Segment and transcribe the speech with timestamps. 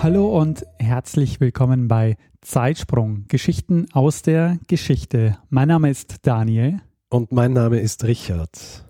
[0.00, 5.38] Hallo und herzlich willkommen bei Zeitsprung, Geschichten aus der Geschichte.
[5.50, 6.78] Mein Name ist Daniel.
[7.10, 8.84] Und mein Name ist Richard.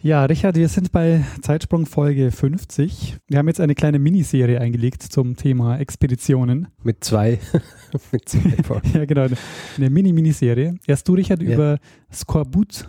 [0.00, 3.18] Ja, Richard, wir sind bei Zeitsprung Folge 50.
[3.28, 6.68] Wir haben jetzt eine kleine Miniserie eingelegt zum Thema Expeditionen.
[6.82, 7.38] Mit zwei,
[8.10, 8.92] mit zwei Folgen.
[8.94, 9.26] ja, genau,
[9.76, 10.76] eine Mini-Miniserie.
[10.86, 11.52] Erst du, Richard, ja.
[11.52, 11.78] über
[12.10, 12.88] Skorbut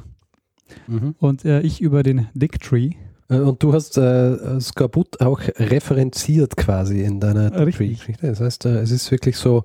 [0.88, 1.16] mhm.
[1.19, 2.91] und äh, ich über den Dick Tree.
[3.31, 8.13] Äh, und du hast äh, Skorbut auch referenziert quasi in deiner Geschichte.
[8.22, 9.63] Das heißt, äh, es ist wirklich so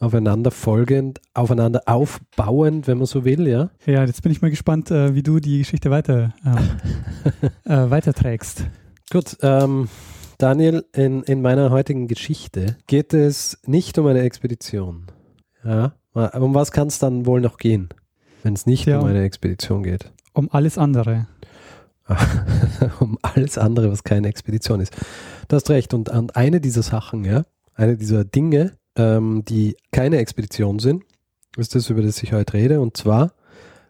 [0.00, 3.70] aufeinander folgend, aufeinander aufbauend, wenn man so will, ja?
[3.84, 8.64] Ja, jetzt bin ich mal gespannt, äh, wie du die Geschichte weiter äh, äh, weiterträgst.
[9.10, 9.88] Gut, ähm,
[10.38, 15.06] Daniel, in, in meiner heutigen Geschichte geht es nicht um eine Expedition.
[15.64, 17.88] Ja, um was kann es dann wohl noch gehen,
[18.44, 20.12] wenn es nicht ja, um eine Expedition geht?
[20.32, 21.26] Um alles andere.
[23.00, 24.94] um alles andere, was keine Expedition ist.
[25.48, 25.94] Du hast recht.
[25.94, 31.04] Und, und eine dieser Sachen, ja, eine dieser Dinge, ähm, die keine Expedition sind,
[31.56, 32.80] ist das, über das ich heute rede.
[32.80, 33.32] Und zwar,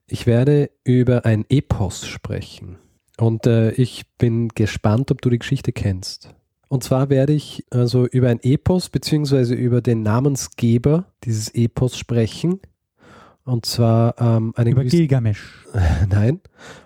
[0.07, 2.79] ich werde über ein Epos sprechen.
[3.19, 6.31] Und äh, ich bin gespannt, ob du die Geschichte kennst.
[6.69, 12.61] Und zwar werde ich also über ein Epos beziehungsweise über den Namensgeber dieses Epos sprechen,
[13.49, 15.67] und zwar ähm, einen Über gewissen, Gilgamesch.
[16.11, 16.41] Nein.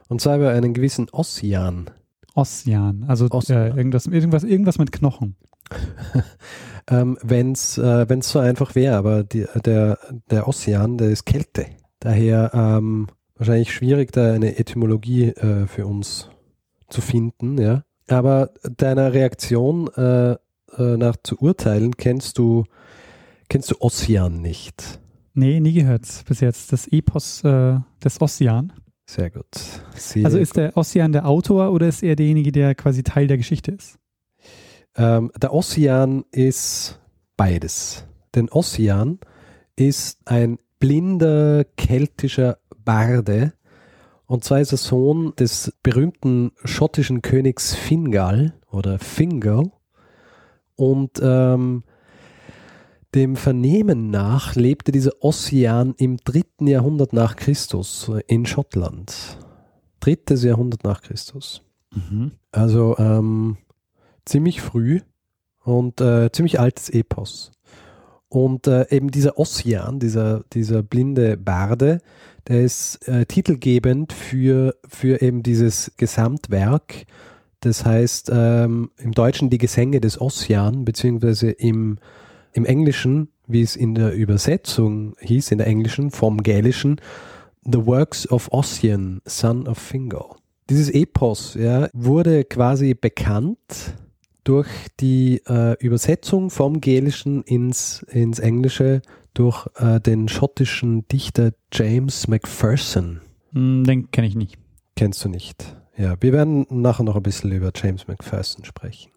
[0.09, 1.91] Und zwar über einen gewissen Ossian.
[2.35, 3.73] Ossian, also Ossian.
[3.73, 5.37] Äh, irgendwas, irgendwas, irgendwas mit Knochen.
[6.91, 9.99] ähm, Wenn es äh, so einfach wäre, aber die, der,
[10.31, 11.67] der Ossian, der ist Kälte.
[11.99, 16.29] Daher ähm, wahrscheinlich schwierig, da eine Etymologie äh, für uns
[16.89, 17.59] zu finden.
[17.59, 17.85] Ja?
[18.09, 20.37] Aber deiner Reaktion äh, äh,
[20.77, 22.65] nach zu urteilen, kennst du,
[23.49, 25.02] kennst du Ossian nicht.
[25.35, 26.73] Nee, nie gehört bis jetzt.
[26.73, 28.73] Das Epos äh, des Ossian.
[29.07, 29.47] Sehr gut.
[29.95, 33.37] Sehr also ist der Ossian der Autor oder ist er derjenige, der quasi Teil der
[33.37, 33.99] Geschichte ist?
[34.97, 37.01] Ähm, der Ossian ist
[37.37, 38.07] beides.
[38.35, 39.19] Denn Ossian
[39.77, 43.53] ist ein blinder keltischer Barde.
[44.27, 49.73] Und zwar ist er Sohn des berühmten schottischen Königs Fingal oder Fingal.
[50.77, 51.85] Und ähm,
[53.15, 59.39] dem Vernehmen nach lebte dieser Ossian im dritten Jahrhundert nach Christus in Schottland.
[60.01, 61.63] Drittes Jahrhundert nach Christus.
[61.95, 62.33] Mhm.
[62.51, 63.59] Also ähm,
[64.25, 65.01] ziemlich früh
[65.65, 67.53] und äh, ziemlich altes Epos.
[68.29, 72.01] Und äh, eben dieser Ossian, dieser, dieser blinde Barde,
[72.49, 77.05] der ist äh, titelgebend für, für eben dieses Gesamtwerk.
[77.61, 81.99] Das heißt ähm, im Deutschen die Gesänge des Ossian, beziehungsweise im
[82.53, 87.01] im Englischen, wie es in der Übersetzung hieß, in der Englischen vom Gälischen,
[87.65, 90.37] The Works of Ossian, Son of Fingal.
[90.71, 93.95] Dieses Epos ja, wurde quasi bekannt
[94.45, 94.69] durch
[95.01, 99.03] die äh, Übersetzung vom Gälischen ins, ins Englische
[99.35, 103.21] durch äh, den schottischen Dichter James Macpherson.
[103.53, 104.59] Hm, den kenne ich nicht.
[104.97, 105.77] Kennst du nicht.
[105.97, 109.13] Ja, wir werden nachher noch ein bisschen über James Macpherson sprechen.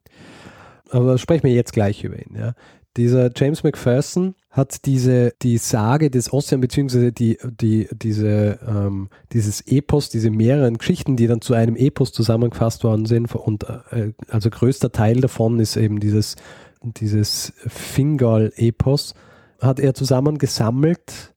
[0.92, 2.36] Aber sprechen wir jetzt gleich über ihn.
[2.38, 2.54] Ja.
[2.98, 9.62] Dieser James McPherson hat diese, die Sage des Ossian, beziehungsweise die, die, diese, ähm, dieses
[9.68, 13.34] Epos, diese mehreren Geschichten, die dann zu einem Epos zusammengefasst worden sind.
[13.36, 16.38] Und äh, also größter Teil davon ist eben dieses,
[16.82, 19.14] dieses Fingal-Epos,
[19.60, 21.34] hat er zusammengesammelt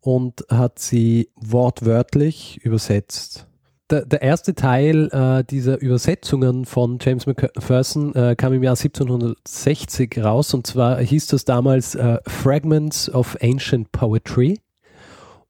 [0.00, 3.46] und hat sie wortwörtlich übersetzt
[3.90, 10.18] der, der erste Teil äh, dieser Übersetzungen von James Macpherson äh, kam im Jahr 1760
[10.24, 14.58] raus und zwar hieß das damals äh, Fragments of Ancient Poetry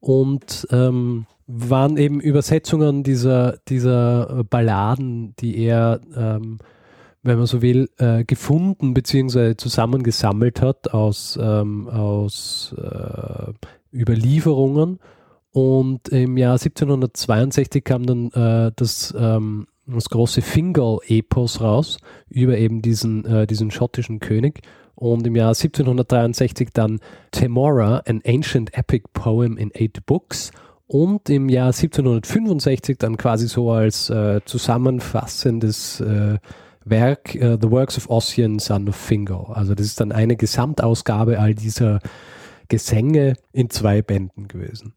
[0.00, 6.58] und ähm, waren eben Übersetzungen dieser, dieser Balladen, die er, ähm,
[7.22, 9.56] wenn man so will, äh, gefunden bzw.
[9.56, 13.52] zusammengesammelt hat aus, ähm, aus äh,
[13.96, 14.98] Überlieferungen
[15.54, 21.98] und im Jahr 1762 kam dann äh, das, ähm, das große Fingal-Epos raus
[22.28, 24.62] über eben diesen, äh, diesen schottischen König.
[24.96, 26.98] Und im Jahr 1763 dann
[27.30, 30.50] Temora, an Ancient Epic Poem in Eight Books.
[30.88, 36.38] Und im Jahr 1765 dann quasi so als äh, zusammenfassendes äh,
[36.84, 39.52] Werk uh, The Works of Ossian, Son of Fingo.
[39.52, 42.00] Also das ist dann eine Gesamtausgabe all dieser
[42.68, 44.94] Gesänge in zwei Bänden gewesen.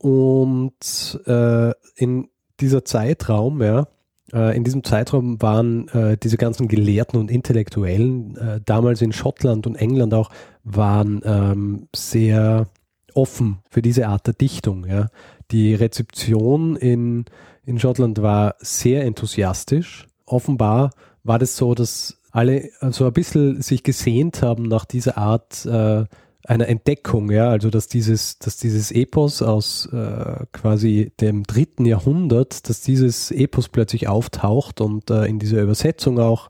[0.00, 3.86] Und äh, in dieser Zeitraum, ja,
[4.32, 9.66] äh, in diesem Zeitraum waren äh, diese ganzen Gelehrten und Intellektuellen, äh, damals in Schottland
[9.66, 10.30] und England auch,
[10.64, 12.68] waren ähm, sehr
[13.14, 14.86] offen für diese Art der Dichtung.
[14.86, 15.08] Ja.
[15.50, 17.26] Die Rezeption in,
[17.66, 20.06] in Schottland war sehr enthusiastisch.
[20.24, 20.92] Offenbar
[21.24, 26.04] war das so, dass alle so ein bisschen sich gesehnt haben nach dieser Art äh,
[26.46, 32.68] einer Entdeckung, ja, also dass dieses, dass dieses Epos aus äh, quasi dem dritten Jahrhundert,
[32.68, 36.48] dass dieses Epos plötzlich auftaucht und äh, in dieser Übersetzung auch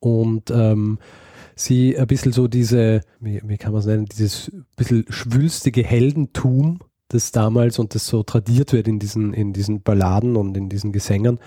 [0.00, 0.98] und ähm,
[1.54, 6.80] sie ein bisschen so diese, wie, wie kann man es nennen, dieses bisschen schwülstige Heldentum,
[7.08, 10.92] das damals und das so tradiert wird in diesen, in diesen Balladen und in diesen
[10.92, 11.38] Gesängern,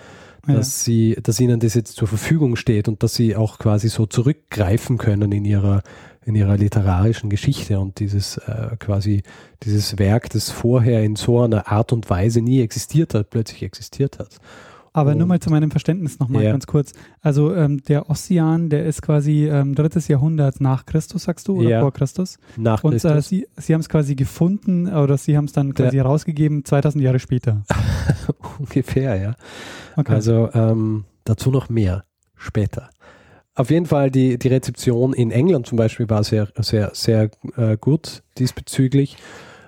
[0.47, 0.55] ja.
[0.55, 4.05] dass sie, dass ihnen das jetzt zur Verfügung steht und dass sie auch quasi so
[4.05, 5.81] zurückgreifen können in ihrer,
[6.25, 9.23] in ihrer literarischen Geschichte und dieses äh, quasi
[9.63, 14.19] dieses Werk, das vorher in so einer Art und Weise nie existiert hat, plötzlich existiert
[14.19, 14.39] hat.
[14.95, 16.51] Aber und, nur mal zu meinem Verständnis nochmal ja.
[16.51, 16.93] ganz kurz.
[17.21, 21.69] Also ähm, der Ossian, der ist quasi ähm, drittes Jahrhundert nach Christus, sagst du, oder
[21.69, 21.81] ja.
[21.81, 22.37] vor Christus?
[22.57, 23.11] Nach und, Christus.
[23.11, 26.05] Und äh, Sie, Sie haben es quasi gefunden oder Sie haben es dann quasi der,
[26.05, 27.63] rausgegeben 2000 Jahre später.
[28.59, 29.35] Ungefähr, ja.
[29.95, 30.13] Okay.
[30.13, 32.05] Also ähm, dazu noch mehr
[32.35, 32.89] später.
[33.55, 37.77] Auf jeden Fall die, die Rezeption in England zum Beispiel war sehr, sehr, sehr äh,
[37.79, 39.17] gut diesbezüglich.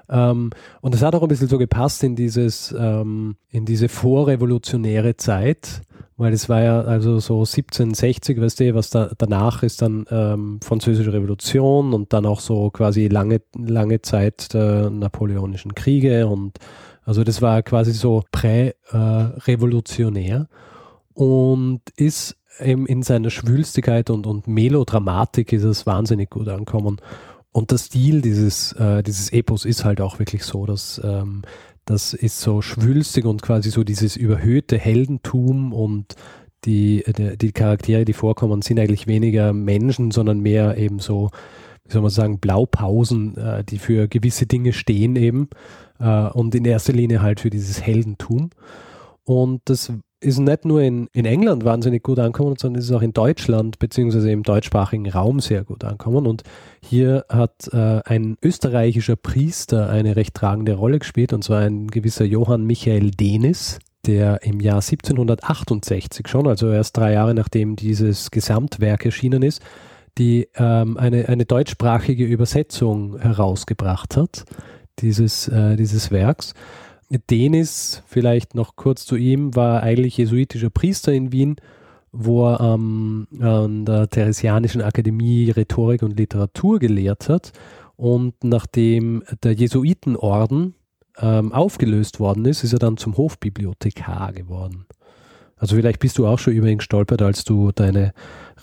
[0.09, 0.49] Ähm,
[0.81, 5.81] und das hat auch ein bisschen so gepasst in dieses, ähm, in diese vorrevolutionäre Zeit,
[6.17, 10.59] weil es war ja also so 1760, weißt du, was da danach ist dann ähm,
[10.63, 16.57] Französische Revolution und dann auch so quasi lange, lange Zeit der napoleonischen Kriege und
[17.03, 20.55] also das war quasi so prä-revolutionär äh,
[21.13, 26.97] und ist eben in seiner Schwülstigkeit und, und Melodramatik ist es wahnsinnig gut ankommen.
[27.51, 31.43] Und der Stil dieses, äh, dieses Epos ist halt auch wirklich so, dass ähm,
[31.85, 36.15] das ist so schwülstig und quasi so dieses überhöhte Heldentum und
[36.65, 37.03] die,
[37.39, 41.29] die, Charaktere, die vorkommen, sind eigentlich weniger Menschen, sondern mehr eben so,
[41.83, 45.47] wie soll man sagen, Blaupausen, äh, die für gewisse Dinge stehen eben
[45.99, 48.49] äh, und in erster Linie halt für dieses Heldentum.
[49.23, 49.93] Und das
[50.25, 54.31] ist nicht nur in, in England wahnsinnig gut angekommen, sondern ist auch in Deutschland beziehungsweise
[54.31, 56.25] im deutschsprachigen Raum sehr gut angekommen.
[56.25, 56.43] Und
[56.81, 62.25] hier hat äh, ein österreichischer Priester eine recht tragende Rolle gespielt, und zwar ein gewisser
[62.25, 69.05] Johann Michael Denis, der im Jahr 1768 schon, also erst drei Jahre nachdem dieses Gesamtwerk
[69.05, 69.61] erschienen ist,
[70.17, 74.45] die ähm, eine, eine deutschsprachige Übersetzung herausgebracht hat,
[74.99, 76.53] dieses, äh, dieses Werks.
[77.09, 81.55] Denis, vielleicht noch kurz zu ihm, war eigentlich jesuitischer Priester in Wien,
[82.11, 87.51] wo er ähm, an der Theresianischen Akademie Rhetorik und Literatur gelehrt hat.
[87.95, 90.75] Und nachdem der Jesuitenorden
[91.17, 94.85] ähm, aufgelöst worden ist, ist er dann zum Hofbibliothekar geworden.
[95.57, 98.13] Also vielleicht bist du auch schon über ihn gestolpert, als du deine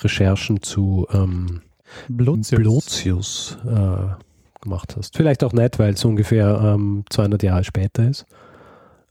[0.00, 1.62] Recherchen zu ähm,
[2.08, 4.31] Blotius, Blotius äh,
[4.62, 5.16] gemacht hast.
[5.16, 8.24] Vielleicht auch nicht, weil es ungefähr ähm, 200 Jahre später ist.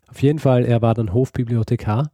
[0.09, 2.12] Auf jeden Fall, er war dann Hofbibliothekar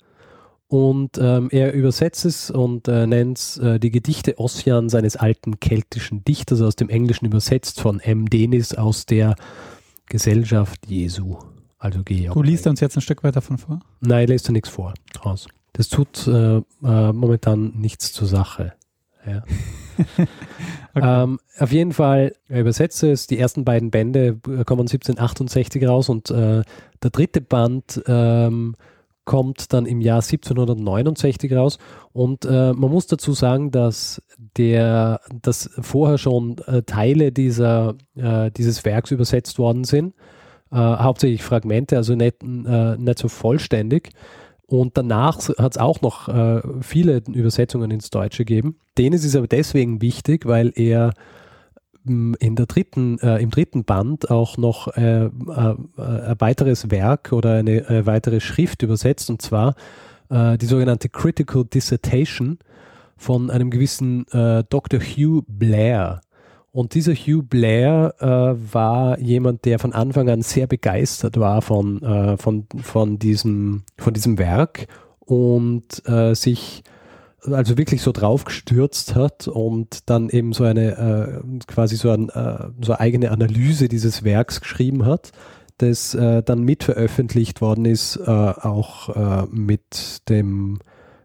[0.67, 6.25] und ähm, er übersetzt es und äh, nennt äh, die Gedichte Ossian seines alten keltischen
[6.25, 8.29] Dichters aus dem Englischen übersetzt von M.
[8.29, 9.35] Denis aus der
[10.07, 11.37] Gesellschaft Jesu.
[11.79, 12.33] Also Georg.
[12.33, 13.79] Du liest uns jetzt ein Stück weiter von vor?
[14.01, 15.47] Nein, lässt du nichts vor draus.
[15.73, 18.73] Das tut äh, äh momentan nichts zur Sache.
[19.27, 19.43] Ja.
[20.95, 21.23] okay.
[21.23, 23.27] ähm, auf jeden Fall, er übersetzt es.
[23.27, 26.61] Die ersten beiden Bände kommen 1768 raus und äh,
[27.03, 28.75] der dritte Band ähm,
[29.25, 31.77] kommt dann im Jahr 1769 raus.
[32.13, 34.21] Und äh, man muss dazu sagen, dass
[34.57, 40.15] der, dass vorher schon äh, Teile dieser, äh, dieses Werks übersetzt worden sind.
[40.71, 44.11] Äh, hauptsächlich Fragmente, also nicht, äh, nicht so vollständig.
[44.67, 48.75] Und danach hat es auch noch äh, viele Übersetzungen ins Deutsche gegeben.
[48.97, 51.13] Denen ist es aber deswegen wichtig, weil er
[52.03, 55.29] mm, in der dritten, äh, im dritten Band auch noch äh, äh,
[55.97, 59.75] ein weiteres Werk oder eine, eine, weitere Schrift übersetzt, und zwar
[60.29, 62.59] äh, die sogenannte Critical Dissertation
[63.15, 64.99] von einem gewissen äh, Dr.
[64.99, 66.19] Hugh Blair.
[66.77, 72.03] Und dieser Hugh Blair äh, war jemand, der von Anfang an sehr begeistert war von,
[72.03, 74.85] äh, von, von, diesem, von diesem Werk
[75.17, 76.83] und äh, sich
[77.41, 82.29] also wirklich so drauf gestürzt hat und dann eben so eine äh, quasi so, ein,
[82.29, 85.31] äh, so eine eigene Analyse dieses Werks geschrieben hat,
[85.79, 90.77] das äh, dann mit veröffentlicht worden ist, auch mit dem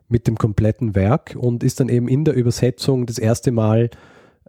[0.09, 3.91] mit dem kompletten Werk und ist dann eben in der Übersetzung das erste Mal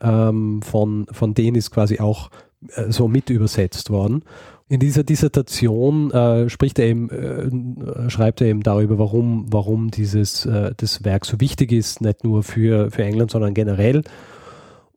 [0.04, 2.30] ähm, von, von Denis quasi auch
[2.76, 4.24] äh, so mit übersetzt worden.
[4.70, 10.46] In dieser Dissertation äh, spricht er eben, äh, schreibt er eben darüber, warum, warum dieses
[10.46, 14.04] äh, das Werk so wichtig ist, nicht nur für, für England, sondern generell.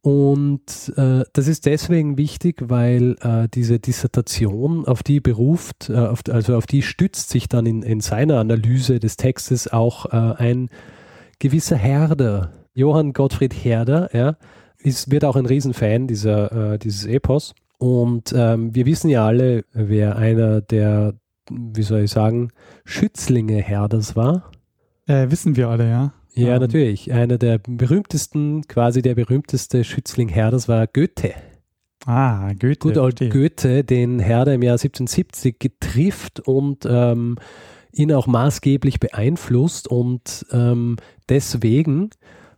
[0.06, 6.20] Und äh, das ist deswegen wichtig, weil äh, diese Dissertation, auf die beruft, äh, auf,
[6.30, 10.70] also auf die stützt sich dann in, in seiner Analyse des Textes auch äh, ein
[11.40, 14.36] gewisser Herder, Johann Gottfried Herder, ja,
[14.78, 17.54] ist, wird auch ein Riesenfan dieser, äh, dieses Epos.
[17.78, 21.14] Und ähm, wir wissen ja alle, wer einer der,
[21.50, 22.50] wie soll ich sagen,
[22.84, 24.50] Schützlinge Herders war.
[25.06, 26.12] Äh, wissen wir alle, ja.
[26.34, 26.60] Ja, ähm.
[26.60, 27.12] natürlich.
[27.12, 31.34] Einer der berühmtesten, quasi der berühmteste Schützling Herders war Goethe.
[32.04, 32.78] Ah, Goethe.
[32.78, 37.36] Gut old Goethe, den Herder im Jahr 1770 getrifft und ähm,
[37.92, 40.96] ihn auch maßgeblich beeinflusst und ähm,
[41.28, 42.10] deswegen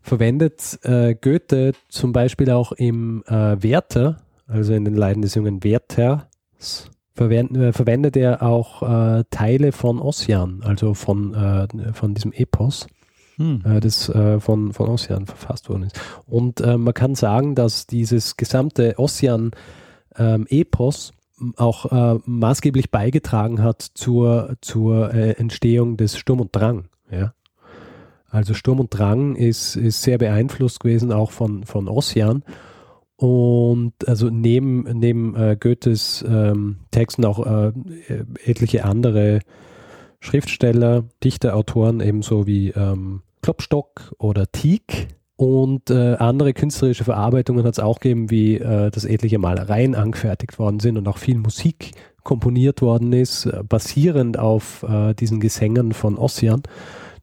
[0.08, 5.62] verwendet äh, Goethe zum Beispiel auch im äh, Werther, also in den Leiden des jungen
[5.62, 12.32] Werthers, verwendet, äh, verwendet er auch äh, Teile von Ossian, also von, äh, von diesem
[12.32, 12.86] Epos
[13.36, 13.62] hm.
[13.64, 16.00] äh, das von, von Ossian verfasst worden ist.
[16.26, 25.14] Und man kann sagen, dass dieses gesamte Ossian-Epos ähm, auch maßgeblich beigetragen hat zur, zur
[25.14, 26.88] Entstehung des Sturm und Drang.
[27.12, 27.32] Ja?
[28.30, 32.42] Also Sturm und Drang ist, ist sehr beeinflusst gewesen, auch von, von Ossian.
[33.16, 37.72] Und also neben, neben äh, Goethes ähm, Texten auch äh,
[38.44, 39.40] etliche andere
[40.20, 45.08] Schriftsteller, Dichter, Autoren, ebenso wie ähm, Klopstock oder Teak.
[45.36, 50.58] Und äh, andere künstlerische Verarbeitungen hat es auch gegeben, wie äh, dass etliche Malereien angefertigt
[50.58, 51.92] worden sind und auch viel Musik
[52.24, 56.62] komponiert worden ist, äh, basierend auf äh, diesen Gesängen von Ossian.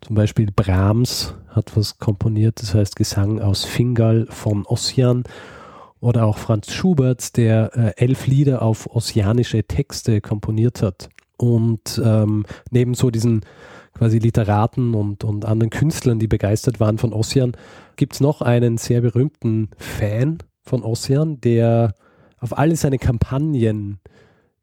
[0.06, 5.24] Zum Beispiel Brahms hat was komponiert, das heißt Gesang aus Fingal von Ossian.
[6.00, 11.10] Oder auch Franz Schubert, der äh, elf Lieder auf ossianische Texte komponiert hat.
[11.38, 13.42] Und ähm, neben so diesen
[13.98, 17.54] quasi Literaten und, und anderen Künstlern, die begeistert waren von Ossian,
[17.96, 21.96] gibt es noch einen sehr berühmten Fan von Ossian, der
[22.40, 23.98] auf alle seine Kampagnen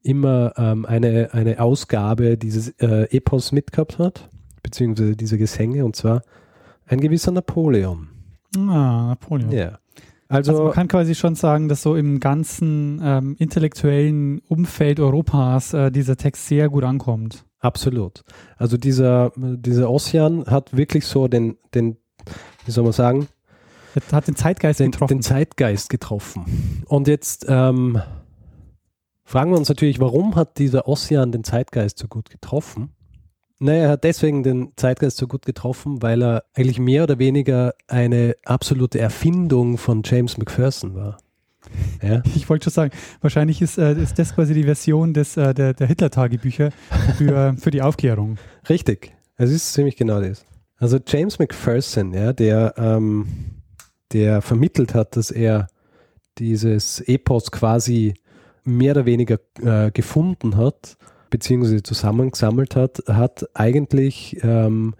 [0.04, 4.28] immer ähm, eine, eine Ausgabe dieses äh, Epos mitgehabt hat,
[4.72, 6.22] beziehungsweise diese Gesänge, und zwar
[6.86, 8.08] ein gewisser Napoleon.
[8.56, 9.52] Ah, Napoleon.
[9.52, 9.78] Ja.
[10.28, 15.74] Also, also, man kann quasi schon sagen, dass so im ganzen ähm, intellektuellen Umfeld Europas
[15.74, 17.44] äh, dieser Text sehr gut ankommt.
[17.60, 18.24] Absolut.
[18.56, 21.98] Also dieser, dieser Ossian hat wirklich so den, den,
[22.64, 23.28] wie soll man sagen?
[24.10, 25.18] Hat den Zeitgeist den, getroffen.
[25.18, 26.82] Den Zeitgeist getroffen.
[26.86, 28.00] Und jetzt ähm,
[29.22, 32.94] fragen wir uns natürlich, warum hat dieser Ossian den Zeitgeist so gut getroffen?
[33.62, 37.74] Naja, er hat deswegen den Zeitgeist so gut getroffen, weil er eigentlich mehr oder weniger
[37.86, 41.18] eine absolute Erfindung von James McPherson war.
[42.02, 42.22] Ja.
[42.34, 45.72] Ich wollte schon sagen, wahrscheinlich ist, äh, ist das quasi die Version des, äh, der,
[45.72, 46.70] der Hitler-Tagebücher
[47.16, 48.36] für, für die Aufklärung.
[48.68, 50.44] Richtig, es ist ziemlich genau das.
[50.78, 53.28] Also James McPherson, ja, der, ähm,
[54.12, 55.68] der vermittelt hat, dass er
[56.38, 58.14] dieses Epos quasi
[58.64, 60.96] mehr oder weniger äh, gefunden hat,
[61.32, 64.94] beziehungsweise zusammengesammelt hat, hat eigentlich ähm,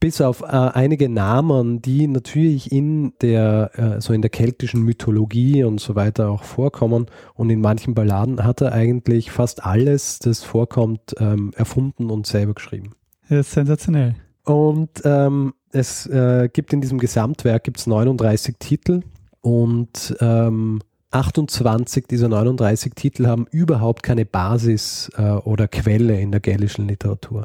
[0.00, 5.62] bis auf äh, einige Namen, die natürlich in der, äh, so in der keltischen Mythologie
[5.62, 10.42] und so weiter auch vorkommen und in manchen Balladen hat er eigentlich fast alles, das
[10.42, 12.92] vorkommt, ähm, erfunden und selber geschrieben.
[13.28, 14.16] Das ist sensationell.
[14.44, 19.02] Und ähm, es äh, gibt in diesem Gesamtwerk gibt's 39 Titel
[19.42, 20.80] und ähm,
[21.14, 27.44] 28 dieser 39 Titel haben überhaupt keine Basis äh, oder Quelle in der gälischen Literatur.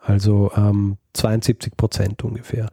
[0.00, 2.68] Also ähm, 72 Prozent ungefähr.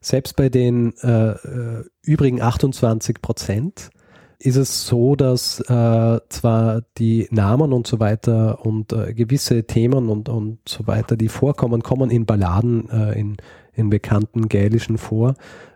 [0.00, 3.90] Selbst bei den äh, äh übrigen 28 Prozent
[4.38, 10.08] ist es so, dass äh, zwar die Namen und so weiter und äh, gewisse Themen
[10.08, 13.36] und, und so weiter, die vorkommen, kommen in Balladen, äh, in,
[13.74, 15.34] in bekannten Gälischen vor.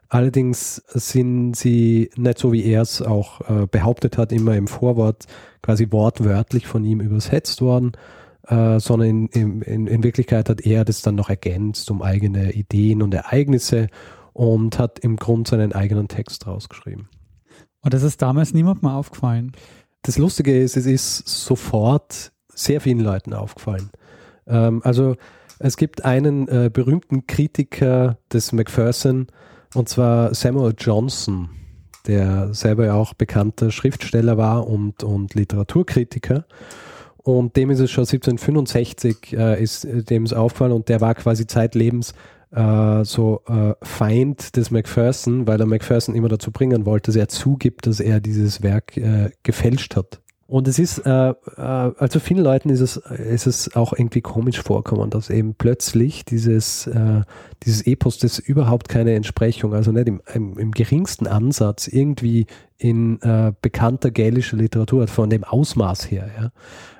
[0.08, 5.26] Allerdings sind sie nicht so, wie er es auch äh, behauptet hat, immer im Vorwort
[5.62, 7.92] quasi wortwörtlich von ihm übersetzt worden,
[8.46, 13.02] äh, sondern in, in, in Wirklichkeit hat er das dann noch ergänzt um eigene Ideen
[13.02, 13.88] und Ereignisse
[14.32, 17.08] und hat im Grunde seinen eigenen Text rausgeschrieben.
[17.80, 19.52] Und das ist damals niemandem aufgefallen.
[20.02, 23.90] Das Lustige ist, es ist sofort sehr vielen Leuten aufgefallen.
[24.46, 25.16] Ähm, also
[25.58, 29.28] es gibt einen äh, berühmten Kritiker des Macpherson,
[29.74, 31.50] und zwar Samuel Johnson,
[32.06, 36.44] der selber ja auch bekannter Schriftsteller war und, und Literaturkritiker.
[37.16, 41.46] Und dem ist es schon 1765 äh, ist dem ist aufgefallen und der war quasi
[41.46, 42.12] zeitlebens
[42.50, 47.28] äh, so äh, Feind des Macpherson, weil er Macpherson immer dazu bringen wollte, dass er
[47.28, 50.20] zugibt, dass er dieses Werk äh, gefälscht hat.
[50.46, 54.60] Und es ist, äh, äh, also vielen Leuten ist es, ist es auch irgendwie komisch
[54.60, 57.22] vorkommen, dass eben plötzlich dieses, äh,
[57.62, 62.46] dieses Epos, das überhaupt keine Entsprechung, also nicht im, im, im geringsten Ansatz irgendwie
[62.76, 66.28] in äh, bekannter gälischer Literatur hat, von dem Ausmaß her.
[66.38, 66.52] Ja.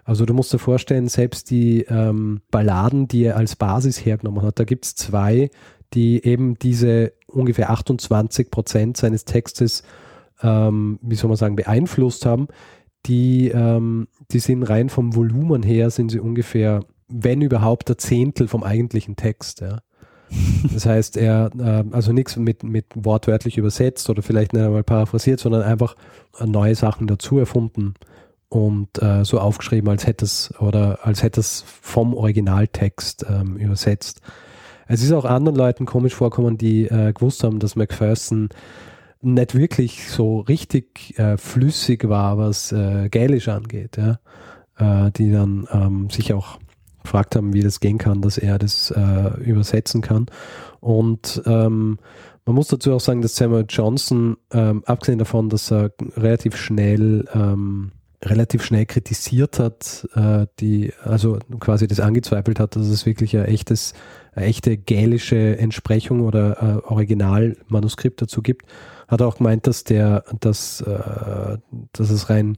[0.04, 4.58] Also du musst dir vorstellen, selbst die ähm, Balladen, die er als Basis hergenommen hat,
[4.58, 5.50] da gibt es zwei,
[5.92, 9.82] die eben diese ungefähr 28 Prozent seines Textes,
[10.42, 12.48] ähm, wie soll man sagen, beeinflusst haben
[13.06, 18.48] die, ähm, die sind rein vom Volumen her, sind sie ungefähr, wenn überhaupt, der Zehntel
[18.48, 19.60] vom eigentlichen Text.
[19.60, 19.80] Ja.
[20.72, 25.40] Das heißt, er, äh, also nichts mit, mit wortwörtlich übersetzt oder vielleicht nicht einmal paraphrasiert,
[25.40, 25.96] sondern einfach
[26.44, 27.94] neue Sachen dazu erfunden
[28.48, 34.20] und äh, so aufgeschrieben, als hätte es oder als hätte es vom Originaltext ähm, übersetzt.
[34.86, 38.50] Es ist auch anderen Leuten komisch vorkommen, die äh, gewusst haben, dass Macpherson
[39.24, 44.18] nicht wirklich so richtig äh, flüssig war, was äh, Gälisch angeht, ja?
[44.78, 46.58] äh, die dann ähm, sich auch
[47.02, 50.26] gefragt haben, wie das gehen kann, dass er das äh, übersetzen kann.
[50.80, 51.98] Und ähm,
[52.46, 57.26] man muss dazu auch sagen, dass Samuel Johnson, ähm, abgesehen davon, dass er relativ schnell
[57.34, 57.92] ähm,
[58.24, 63.44] relativ schnell kritisiert hat, äh, die, also quasi das angezweifelt hat, dass es wirklich ein
[63.44, 63.94] echtes,
[64.34, 68.66] eine echte gälische Entsprechung oder äh, Originalmanuskript dazu gibt,
[69.08, 71.58] hat auch gemeint, dass der, dass, äh,
[71.92, 72.56] dass es rein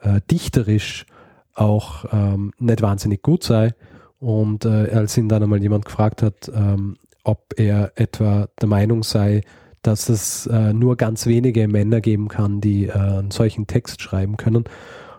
[0.00, 1.06] äh, dichterisch
[1.54, 3.74] auch ähm, nicht wahnsinnig gut sei.
[4.18, 9.02] Und äh, als ihn dann einmal jemand gefragt hat, ähm, ob er etwa der Meinung
[9.02, 9.42] sei,
[9.86, 14.36] dass es äh, nur ganz wenige Männer geben kann, die äh, einen solchen Text schreiben
[14.36, 14.64] können,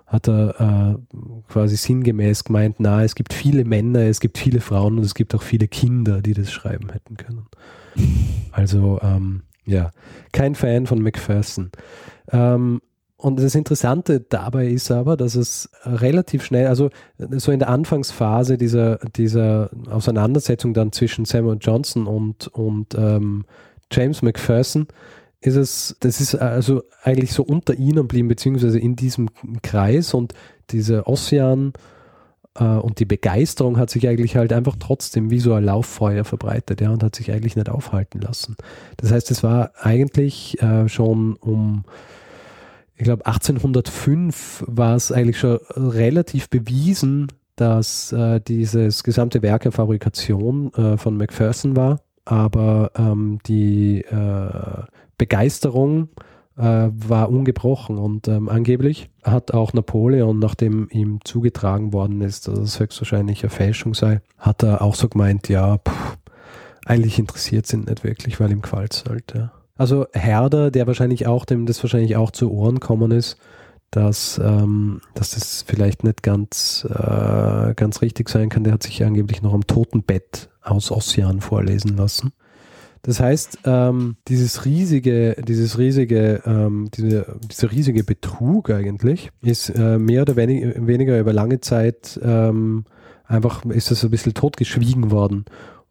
[0.06, 1.18] hat er äh,
[1.50, 5.36] quasi sinngemäß gemeint, na, es gibt viele Männer, es gibt viele Frauen und es gibt
[5.36, 7.48] auch viele Kinder, die das schreiben hätten können.
[8.52, 9.92] Also ähm, ja,
[10.32, 11.72] kein Fan von McPherson.
[12.32, 12.82] Ähm,
[13.18, 18.60] und das Interessante dabei ist aber, dass es relativ schnell, also so in der Anfangsphase
[18.60, 23.46] dieser, dieser Auseinandersetzung dann zwischen Samuel Johnson und, und ähm,
[23.92, 24.88] James McPherson,
[25.40, 29.30] ist es, das ist also eigentlich so unter ihnen blieben, beziehungsweise in diesem
[29.62, 30.34] Kreis und
[30.72, 31.74] diese Ossian
[32.56, 36.82] äh, und die Begeisterung hat sich eigentlich halt einfach trotzdem wie so ein Lauffeuer verbreitet,
[36.82, 38.56] ja, und hat sich eigentlich nicht aufhalten lassen.
[38.98, 41.86] Das heißt, es war eigentlich äh, schon um,
[42.96, 49.72] ich glaube, 1805 war es eigentlich schon relativ bewiesen, dass äh, dieses gesamte Werk eine
[49.72, 54.84] Fabrikation äh, von Macpherson war, aber ähm, die äh,
[55.18, 56.10] Begeisterung
[56.58, 62.60] äh, war ungebrochen und ähm, angeblich hat auch Napoleon, nachdem ihm zugetragen worden ist, dass
[62.60, 66.18] es höchstwahrscheinlich eine Fälschung sei, hat er auch so gemeint, ja, pff,
[66.86, 69.04] eigentlich interessiert sind nicht wirklich, weil ihm gefällt.
[69.34, 69.52] Ja.
[69.78, 73.38] Also Herder, der wahrscheinlich auch, dem das wahrscheinlich auch zu Ohren kommen ist,
[73.92, 79.04] dass, ähm, dass das vielleicht nicht ganz, äh, ganz richtig sein kann, der hat sich
[79.04, 82.34] angeblich noch am Totenbett aus Ossian vorlesen lassen.
[83.04, 89.98] Das heißt, ähm, dieses riesige, dieses riesige, ähm, diese, dieser riesige Betrug eigentlich ist äh,
[89.98, 92.86] mehr oder wenig, weniger über lange Zeit ähm,
[93.26, 95.46] einfach ist das ein bisschen totgeschwiegen worden.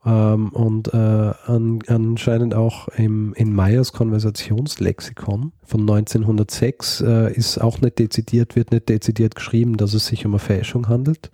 [0.04, 7.80] Ähm, und äh, an, anscheinend auch im, in Meyers Konversationslexikon von 1906 äh, ist auch
[7.80, 11.30] nicht dezidiert, wird nicht dezidiert geschrieben, dass es sich um eine Fälschung handelt,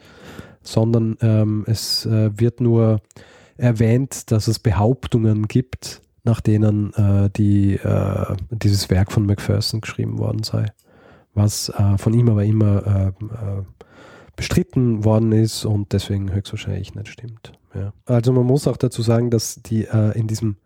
[0.62, 3.00] sondern ähm, es äh, wird nur
[3.62, 10.18] erwähnt, dass es Behauptungen gibt, nach denen äh, die, äh, dieses Werk von Macpherson geschrieben
[10.18, 10.66] worden sei,
[11.34, 13.62] was äh, von ihm aber immer äh, äh,
[14.34, 17.52] bestritten worden ist und deswegen höchstwahrscheinlich nicht stimmt.
[17.74, 17.92] Ja.
[18.04, 20.56] Also man muss auch dazu sagen, dass die äh, in diesem,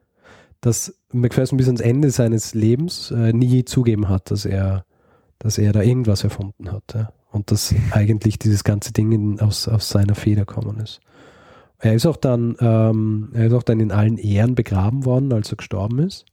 [0.63, 4.85] dass Macpherson bis ans Ende seines Lebens nie zugeben hat, dass er,
[5.39, 6.95] dass er da irgendwas erfunden hat.
[6.95, 7.13] Ja?
[7.31, 11.01] Und dass eigentlich dieses ganze Ding in, aus, aus seiner Feder kommen ist.
[11.87, 15.53] Er ist auch dann, ähm, er ist auch dann in allen Ehren begraben worden, als
[15.53, 16.27] er gestorben ist.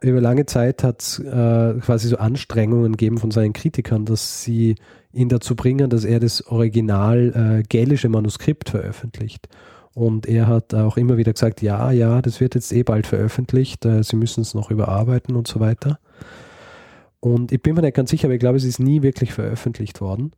[0.00, 4.76] Über lange Zeit hat es äh, quasi so Anstrengungen gegeben von seinen Kritikern, dass sie
[5.12, 9.46] ihn dazu bringen, dass er das original äh, gälische Manuskript veröffentlicht.
[9.92, 13.84] Und er hat auch immer wieder gesagt, ja, ja, das wird jetzt eh bald veröffentlicht,
[13.84, 15.98] äh, sie müssen es noch überarbeiten und so weiter.
[17.20, 20.00] Und ich bin mir nicht ganz sicher, aber ich glaube, es ist nie wirklich veröffentlicht
[20.00, 20.32] worden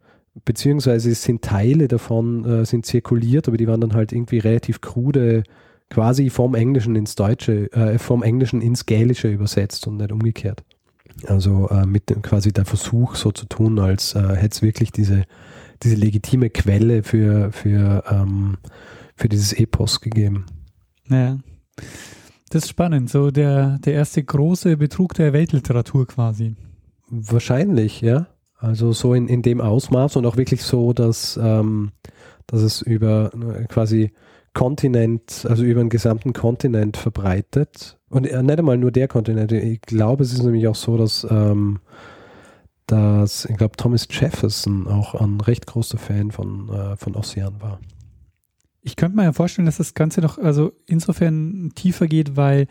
[0.45, 4.81] beziehungsweise es sind Teile davon äh, sind zirkuliert, aber die waren dann halt irgendwie relativ
[4.81, 5.45] krude,
[5.91, 10.65] quasi vom Englischen ins Deutsche, äh, vom Englischen ins Gälische übersetzt und nicht umgekehrt.
[11.27, 14.91] Also äh, mit dem, quasi der Versuch so zu tun, als äh, hätte es wirklich
[14.91, 15.25] diese,
[15.83, 18.57] diese legitime Quelle für, für, ähm,
[19.15, 20.47] für dieses Epos gegeben.
[21.09, 21.39] Ja,
[22.51, 26.57] Das ist spannend, so der, der erste große Betrug der Weltliteratur quasi.
[27.09, 28.27] Wahrscheinlich, ja.
[28.65, 31.93] Also so in, in dem Ausmaß und auch wirklich so, dass, ähm,
[32.47, 34.13] dass es über äh, quasi
[34.55, 37.99] Kontinent, also über den gesamten Kontinent verbreitet.
[38.09, 39.53] Und äh, nicht einmal nur der Kontinent.
[39.53, 41.81] Ich glaube, es ist nämlich auch so, dass, ähm,
[42.87, 47.81] dass ich glaube, Thomas Jefferson auch ein recht großer Fan von, äh, von Ossian war.
[48.81, 52.67] Ich könnte mir ja vorstellen, dass das Ganze noch also insofern tiefer geht, weil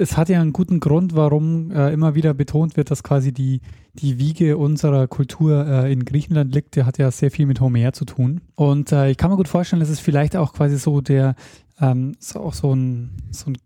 [0.00, 3.60] es hat ja einen guten Grund, warum äh, immer wieder betont wird, dass quasi die,
[3.94, 6.76] die Wiege unserer Kultur äh, in Griechenland liegt.
[6.76, 8.40] Der hat ja sehr viel mit Homer zu tun.
[8.54, 11.34] Und äh, ich kann mir gut vorstellen, dass es vielleicht auch quasi so der,
[11.80, 13.58] ähm, auch so ein, so ein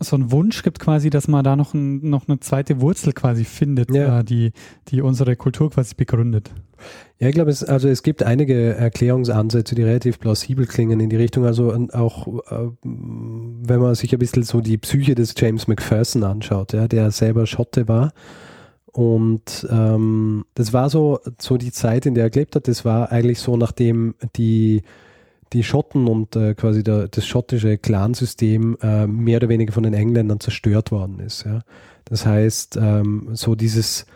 [0.00, 3.44] so ein Wunsch gibt quasi, dass man da noch, ein, noch eine zweite Wurzel quasi
[3.44, 4.20] findet, ja.
[4.20, 4.52] äh, die,
[4.88, 6.52] die unsere Kultur quasi begründet.
[7.18, 11.16] Ja, ich glaube, es, also es gibt einige Erklärungsansätze, die relativ plausibel klingen in die
[11.16, 11.46] Richtung.
[11.46, 16.74] Also auch, äh, wenn man sich ein bisschen so die Psyche des James McPherson anschaut,
[16.74, 18.12] ja, der selber Schotte war.
[18.92, 23.12] Und ähm, das war so, so die Zeit, in der er gelebt hat, das war
[23.12, 24.82] eigentlich so, nachdem die
[25.52, 29.94] die Schotten und äh, quasi der, das schottische Clansystem äh, mehr oder weniger von den
[29.94, 31.44] Engländern zerstört worden ist.
[31.44, 31.60] Ja.
[32.04, 34.06] Das heißt, ähm, so dieses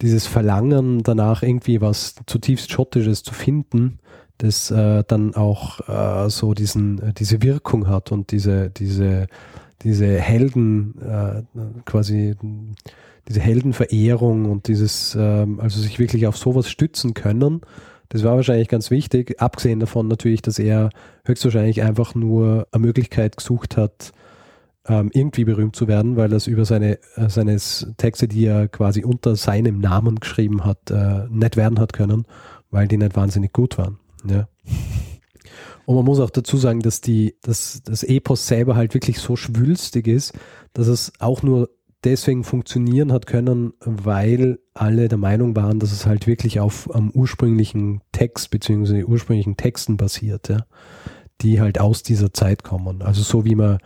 [0.00, 3.98] dieses Verlangen danach irgendwie was zutiefst Schottisches zu finden,
[4.38, 9.26] das äh, dann auch äh, so diesen, äh, diese Wirkung hat und diese, diese,
[9.82, 11.42] diese Helden, äh,
[11.84, 12.36] quasi
[13.26, 17.62] diese Heldenverehrung und dieses, ähm, also sich wirklich auf sowas stützen können,
[18.08, 20.90] das war wahrscheinlich ganz wichtig, abgesehen davon natürlich, dass er
[21.24, 24.12] höchstwahrscheinlich einfach nur eine Möglichkeit gesucht hat,
[24.86, 27.58] ähm, irgendwie berühmt zu werden, weil das über seine, äh, seine
[27.98, 32.24] Texte, die er quasi unter seinem Namen geschrieben hat, äh, nicht werden hat können,
[32.70, 33.98] weil die nicht wahnsinnig gut waren.
[34.28, 34.48] Ja.
[35.84, 39.36] Und man muss auch dazu sagen, dass die, dass das Epos selber halt wirklich so
[39.36, 40.32] schwülstig ist,
[40.74, 41.70] dass es auch nur
[42.04, 47.10] deswegen funktionieren hat können, weil alle der Meinung waren, dass es halt wirklich auf am
[47.10, 49.04] ursprünglichen Text bzw.
[49.04, 50.64] ursprünglichen Texten basiert, ja,
[51.40, 53.02] die halt aus dieser Zeit kommen.
[53.02, 53.78] Also so wie man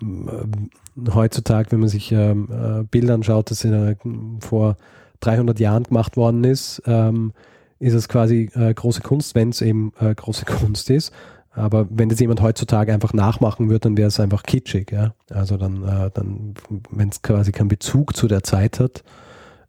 [0.00, 3.96] äh, heutzutage, wenn man sich ähm, äh, Bilder anschaut, das in, äh,
[4.40, 4.76] vor
[5.20, 7.32] 300 Jahren gemacht worden ist, ähm,
[7.78, 11.12] ist es quasi äh, große Kunst, wenn es eben große Kunst ist.
[11.56, 14.92] Aber wenn das jemand heutzutage einfach nachmachen würde, dann wäre es einfach kitschig.
[14.92, 15.14] Ja?
[15.30, 16.54] Also dann, äh, dann
[16.90, 19.02] wenn es quasi keinen Bezug zu der Zeit hat,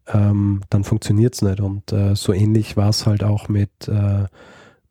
[0.08, 1.62] ähm, dann funktioniert es nicht.
[1.62, 4.26] Und äh, so ähnlich war es halt auch mit, äh,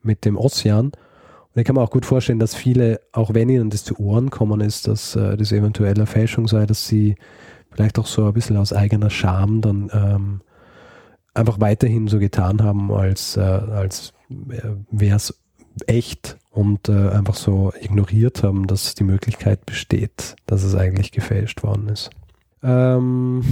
[0.03, 0.87] mit dem Ossian.
[0.87, 4.31] Und ich kann mir auch gut vorstellen, dass viele, auch wenn ihnen das zu Ohren
[4.31, 7.17] kommen ist, dass äh, das eventuell eine Fälschung sei, dass sie
[7.71, 10.41] vielleicht auch so ein bisschen aus eigener Scham dann ähm,
[11.35, 14.15] einfach weiterhin so getan haben, als, äh, als
[14.91, 15.43] wäre es
[15.87, 21.63] echt und äh, einfach so ignoriert haben, dass die Möglichkeit besteht, dass es eigentlich gefälscht
[21.63, 22.09] worden ist.
[22.63, 23.43] Ähm,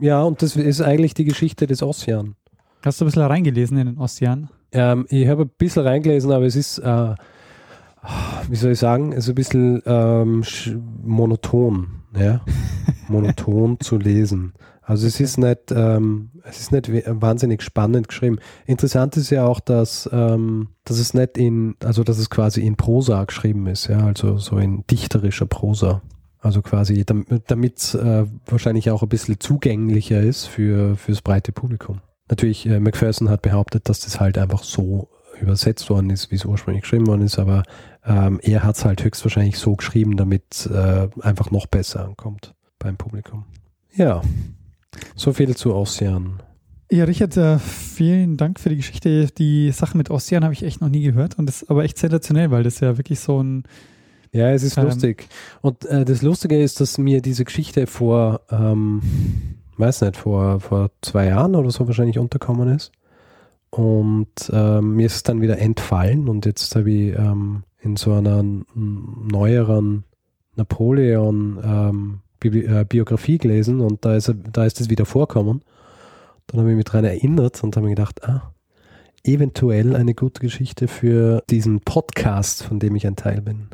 [0.00, 2.34] ja, und das ist eigentlich die Geschichte des Ossian.
[2.82, 4.48] Hast du ein bisschen reingelesen in den Ossian?
[4.72, 7.14] Ähm, ich habe ein bisschen reingelesen, aber es ist, äh,
[8.48, 10.42] wie soll ich sagen, es ist ein bisschen ähm,
[11.04, 12.40] monoton, ja?
[13.08, 14.54] monoton zu lesen.
[14.82, 18.38] Also es ist nicht, ähm, es ist nicht wahnsinnig spannend geschrieben.
[18.66, 22.76] Interessant ist ja auch, dass, ähm, dass es nicht in, also dass es quasi in
[22.76, 26.02] Prosa geschrieben ist, ja, also so in dichterischer Prosa.
[26.40, 32.00] Also quasi, damit es äh, wahrscheinlich auch ein bisschen zugänglicher ist für fürs breite Publikum.
[32.28, 35.08] Natürlich, äh, Macpherson hat behauptet, dass das halt einfach so
[35.40, 37.62] übersetzt worden ist, wie es ursprünglich geschrieben worden ist, aber
[38.04, 42.96] ähm, er hat es halt höchstwahrscheinlich so geschrieben, damit äh, einfach noch besser ankommt beim
[42.96, 43.44] Publikum.
[43.94, 44.22] Ja,
[45.16, 46.42] so viel zu Ossian.
[46.90, 49.28] Ja, Richard, äh, vielen Dank für die Geschichte.
[49.38, 51.98] Die Sache mit Ossian habe ich echt noch nie gehört und das ist aber echt
[51.98, 53.64] sensationell, weil das ja wirklich so ein
[54.34, 55.28] ja, es ist ähm, lustig.
[55.60, 59.02] Und äh, das Lustige ist, dass mir diese Geschichte vor ähm,
[59.76, 62.92] weiß nicht, vor, vor zwei Jahren oder so wahrscheinlich unterkommen ist.
[63.70, 68.12] Und ähm, mir ist es dann wieder entfallen und jetzt habe ich ähm, in so
[68.12, 70.04] einer neueren
[70.56, 75.62] Napoleon ähm, Bi äh, Biografie gelesen und da ist, da ist es wieder vorkommen.
[76.46, 78.52] Dann habe ich mich daran erinnert und habe mir gedacht, ah,
[79.24, 83.68] eventuell eine gute Geschichte für diesen Podcast, von dem ich ein Teil bin.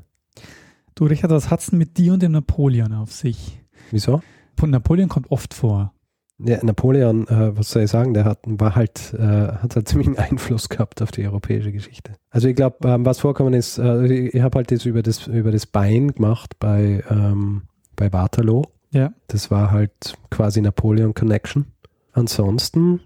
[0.94, 3.61] Du, Richard, was hat es mit dir und dem Napoleon auf sich?
[3.90, 4.20] Wieso?
[4.61, 5.92] Napoleon kommt oft vor.
[6.40, 10.18] Ja, Napoleon, äh, was soll ich sagen, der hat, war halt, äh, hat halt ziemlich
[10.18, 12.12] Einfluss gehabt auf die europäische Geschichte.
[12.31, 15.50] Also ich glaube, ähm, was vorkommen ist, äh, ich habe halt das über das über
[15.50, 17.62] das Bein gemacht bei ähm,
[17.98, 18.62] bei Waterloo.
[18.90, 19.12] Ja.
[19.26, 21.66] Das war halt quasi Napoleon Connection.
[22.12, 23.00] Ansonsten,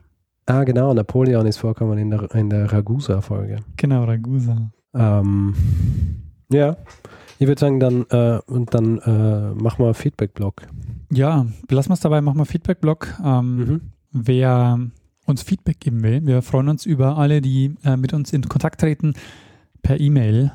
[0.46, 3.56] ah genau, Napoleon ist vorkommen in der in der Ragusa Folge.
[3.76, 4.70] Genau, Ragusa.
[4.94, 5.54] Ähm,
[6.50, 6.76] ja,
[7.38, 10.62] Ich würde sagen, dann, äh, und dann äh, machen wir Feedback-Blog.
[11.10, 13.08] Ja, belassen wir es dabei, machen wir Feedback-Blog.
[13.24, 13.80] Ähm, Mhm.
[14.12, 14.78] Wer
[15.26, 18.80] uns Feedback geben will, wir freuen uns über alle, die äh, mit uns in Kontakt
[18.80, 19.14] treten,
[19.82, 20.52] per E-Mail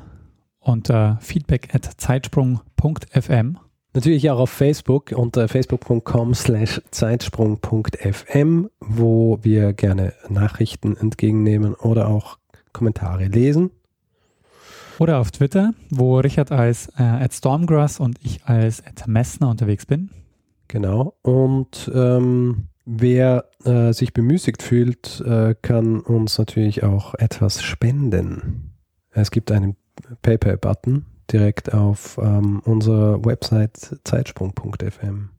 [0.60, 3.58] unter feedback at zeitsprung.fm.
[3.94, 12.38] Natürlich auch auf Facebook unter facebook.com slash zeitsprung.fm, wo wir gerne Nachrichten entgegennehmen oder auch
[12.72, 13.70] Kommentare lesen.
[14.98, 19.86] Oder auf Twitter, wo Richard als äh, at Stormgrass und ich als at Messner unterwegs
[19.86, 20.10] bin.
[20.66, 21.14] Genau.
[21.22, 28.74] Und ähm, wer äh, sich bemüßigt fühlt, äh, kann uns natürlich auch etwas spenden.
[29.12, 29.76] Es gibt einen
[30.22, 35.30] PayPal-Button direkt auf ähm, unserer Website zeitsprung.fm.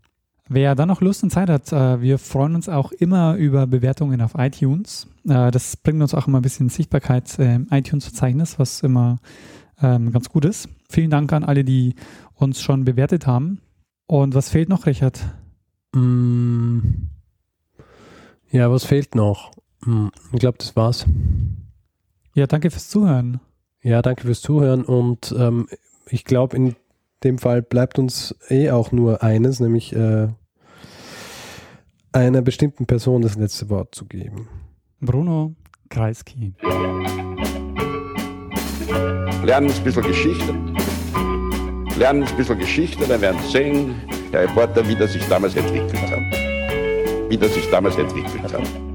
[0.52, 4.20] Wer dann noch Lust und Zeit hat, äh, wir freuen uns auch immer über Bewertungen
[4.22, 5.08] auf iTunes.
[5.28, 9.18] Äh, das bringt uns auch immer ein bisschen Sichtbarkeit im iTunes-Verzeichnis, was immer
[9.82, 10.68] ähm, ganz gut ist.
[10.90, 11.96] Vielen Dank an alle, die
[12.34, 13.62] uns schon bewertet haben.
[14.08, 15.22] Und was fehlt noch, Richard?
[15.94, 16.80] Mm.
[18.52, 19.52] Ja, was fehlt noch?
[19.86, 21.06] Mm, Ich glaube, das war's.
[22.34, 23.40] Ja, danke fürs Zuhören.
[23.82, 25.68] Ja, danke fürs Zuhören und ähm,
[26.10, 26.76] ich glaube, in
[27.24, 30.28] dem Fall bleibt uns eh auch nur eines, nämlich äh,
[32.12, 34.50] einer bestimmten Person das letzte Wort zu geben.
[35.00, 35.56] Bruno
[35.90, 36.54] Kreisky.
[39.44, 40.54] Lernen ein bisschen Geschichte.
[41.98, 43.96] Lernen ein bisschen Geschichte, dann werden Sie sehen,
[44.34, 47.30] der Reporter, wie das sich damals entwickelt hat.
[47.30, 48.89] Wie das sich damals entwickelt hat.